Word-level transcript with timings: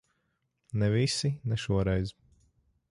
Ne 0.83 0.89
visi. 0.95 1.31
Ne 1.51 1.61
šoreiz. 1.67 2.15